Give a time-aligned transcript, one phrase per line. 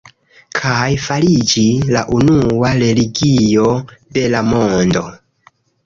[0.59, 1.65] Kaj fariĝi
[1.97, 3.71] la unua religio
[4.19, 5.11] de la mondo.